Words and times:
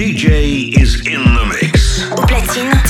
DJ 0.00 0.74
is 0.80 0.94
in 1.06 1.22
the 1.22 1.44
mix. 1.44 2.00
Platine 2.24 2.89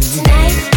Tonight 0.00 0.73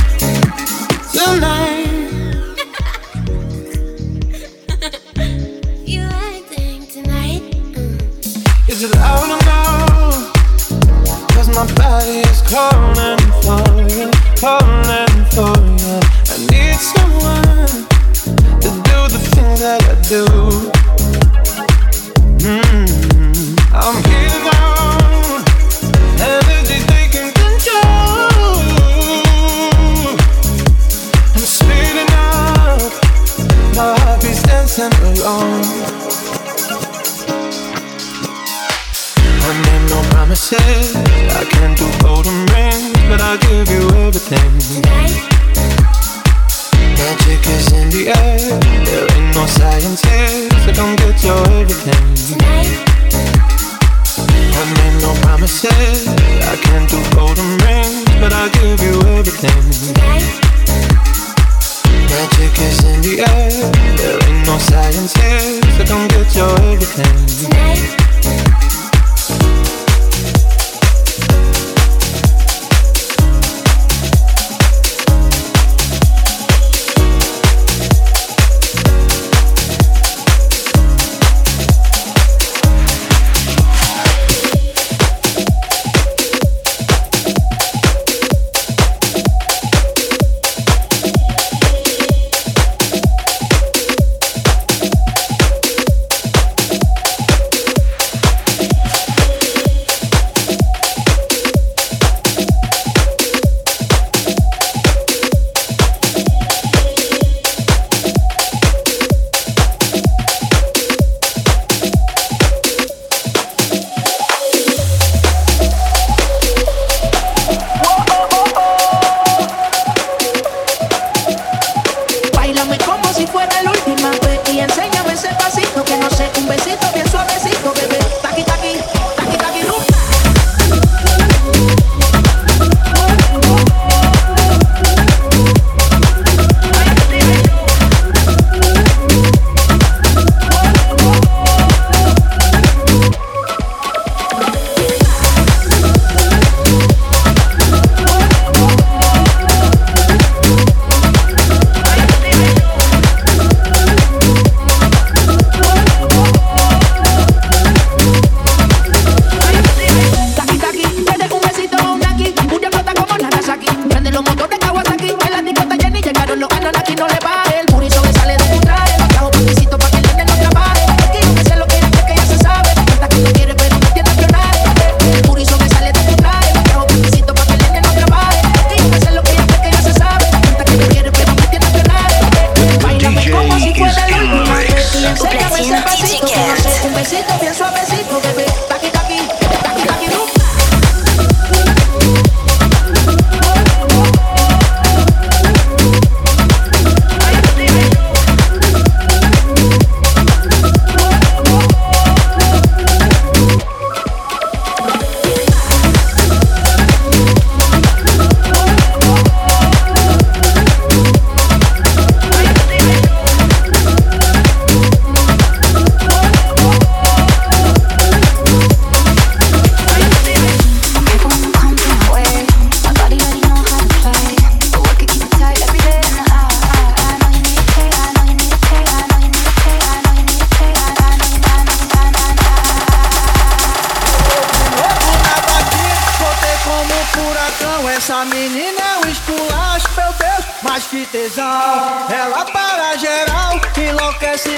enlouquece 244.20 244.57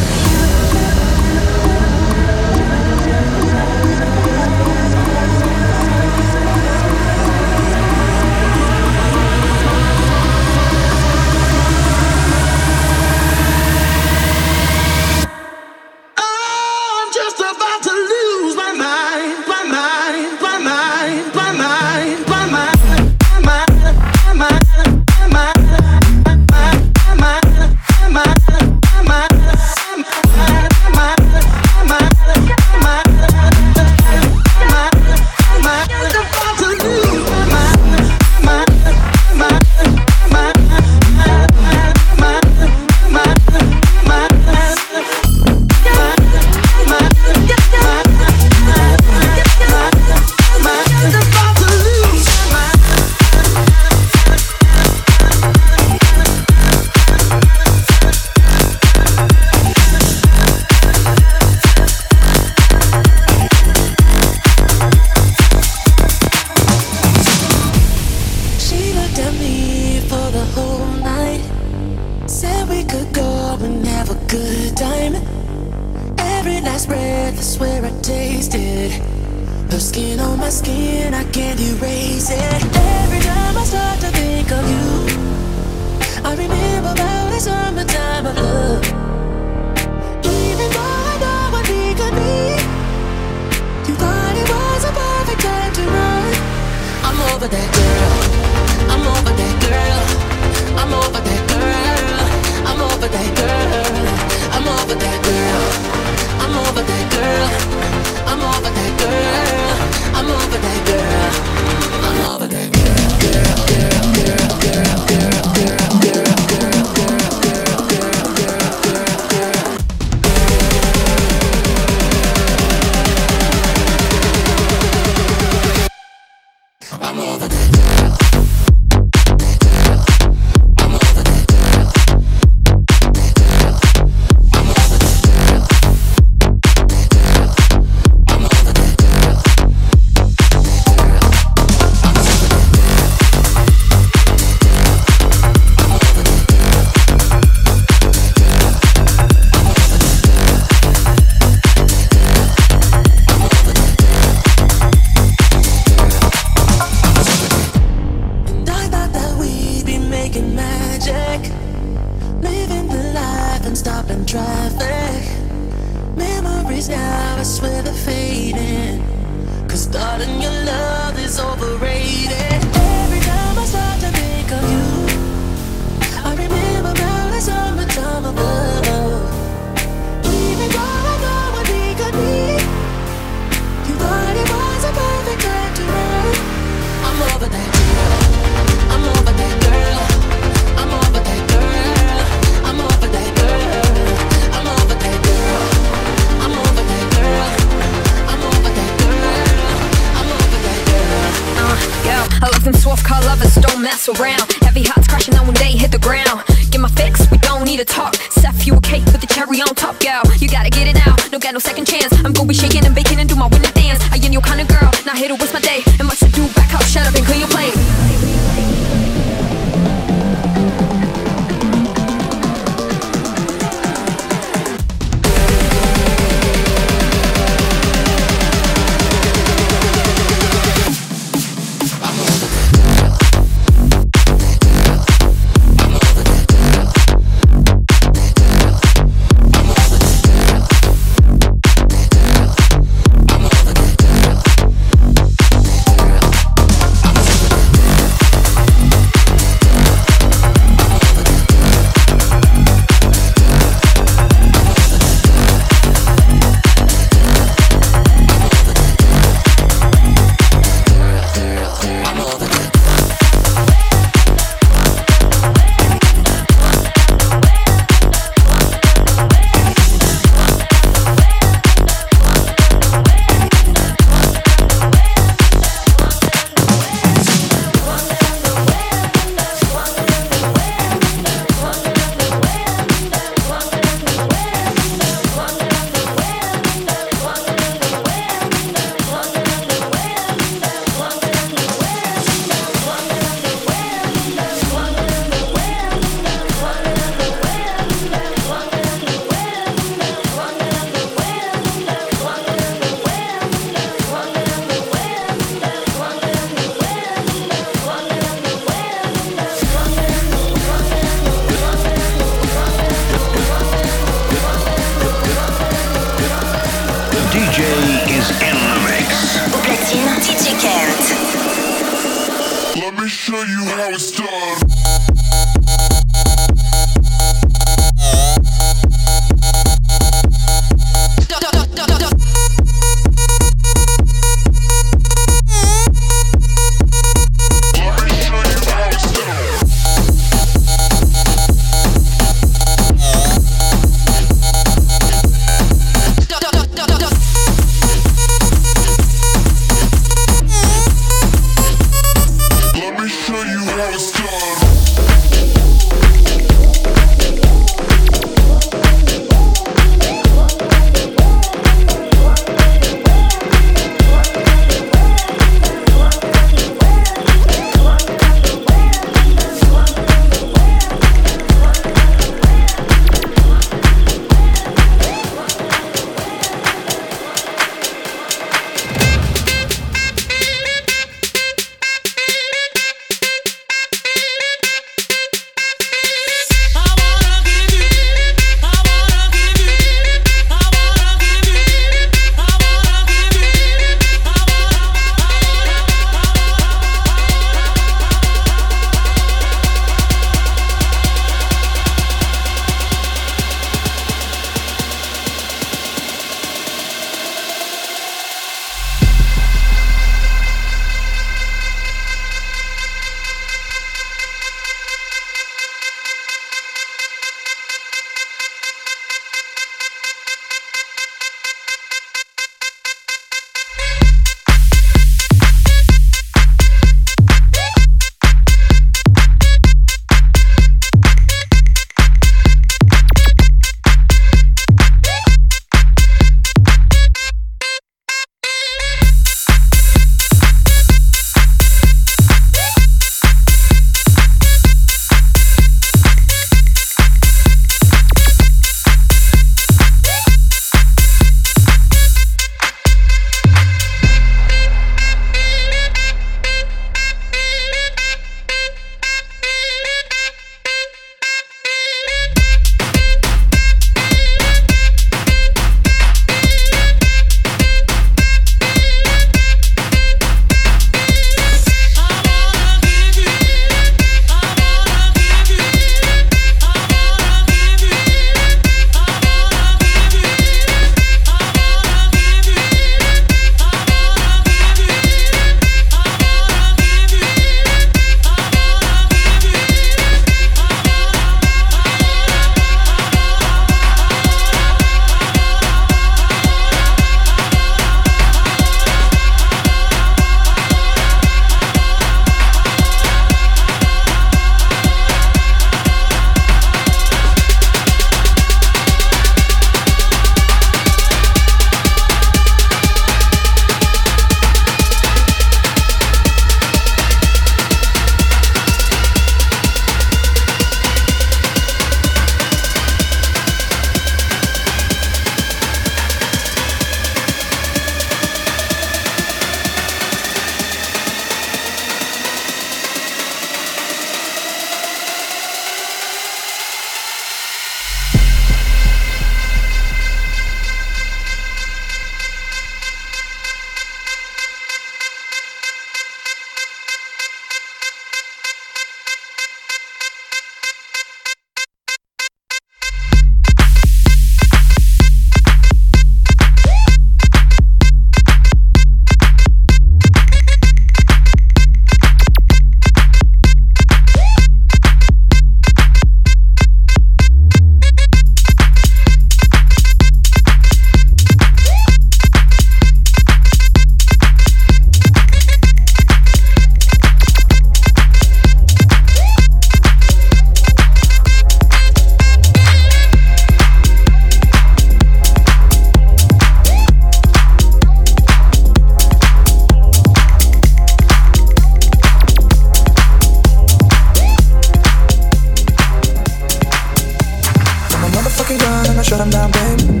fucking 598.32 598.58
gun 598.58 598.86
and 598.86 598.98
I 598.98 599.02
shut 599.02 599.20
him 599.20 599.30
down, 599.30 599.50
babe. 599.52 600.00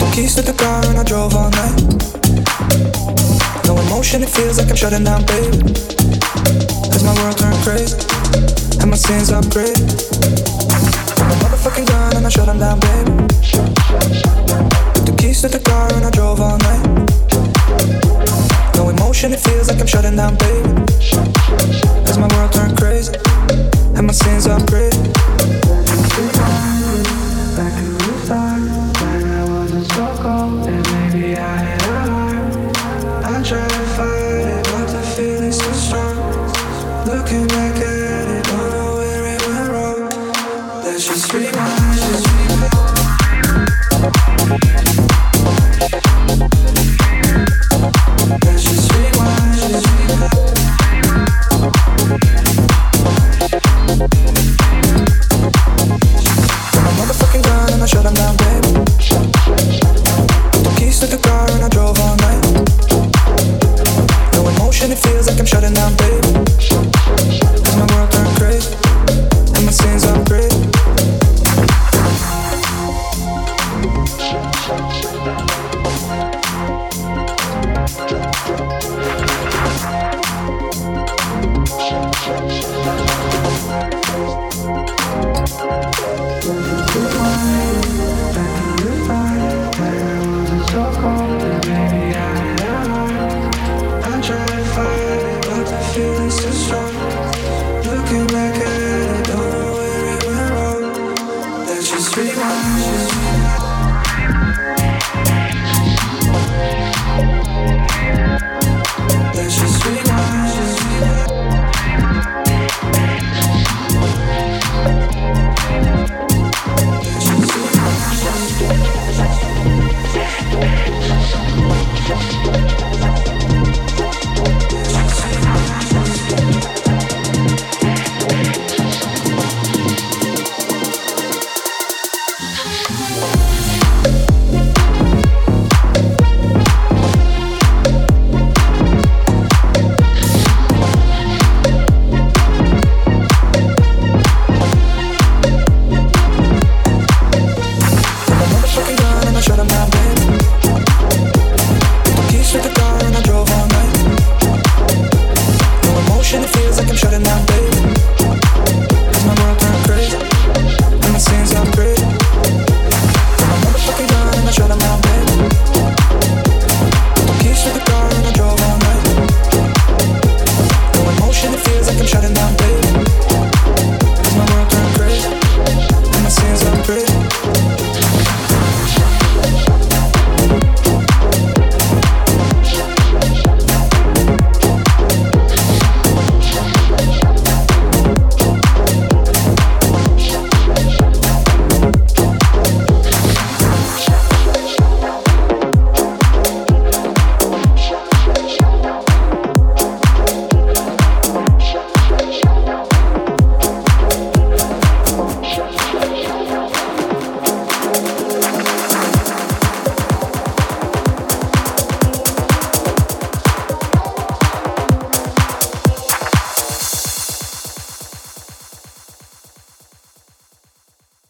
The 0.00 0.10
keys 0.14 0.34
to 0.36 0.42
the 0.42 0.54
car 0.56 0.84
and 0.86 0.98
I 0.98 1.04
drove 1.04 1.34
all 1.34 1.50
night. 1.50 1.76
No 3.66 3.76
emotion, 3.76 4.22
it 4.22 4.30
feels 4.30 4.58
like 4.58 4.70
I'm 4.70 4.76
shutting 4.76 5.04
down, 5.04 5.26
babe. 5.26 5.52
Cause 6.90 7.04
my 7.04 7.14
world 7.20 7.36
turned 7.36 7.60
crazy, 7.60 7.96
and 8.80 8.90
my 8.90 8.96
sins 8.96 9.30
upgrade. 9.30 9.76
My 11.28 11.36
motherfucking 11.44 11.86
gun 11.86 12.16
and 12.16 12.26
I 12.26 12.30
shut 12.30 12.48
him 12.48 12.58
down, 12.58 12.80
babe. 12.80 13.06
The 15.04 15.14
keys 15.18 15.42
to 15.42 15.48
the 15.48 15.60
car 15.60 15.92
and 15.92 16.04
I 16.06 16.10
drove 16.10 16.40
all 16.40 16.58
night. 16.58 16.84
No 18.76 18.88
emotion, 18.88 19.32
it 19.32 19.40
feels 19.40 19.68
like 19.68 19.80
I'm 19.80 19.86
shutting 19.86 20.16
down, 20.16 20.36
babe. 20.38 20.64
Cause 22.06 22.18
my 22.18 22.28
world 22.34 22.52
turned 22.52 22.78
crazy, 22.78 23.12
and 23.96 24.06
my 24.06 24.12
sins 24.12 24.46
upgrade. 24.46 24.94
Ooh. 26.18 26.75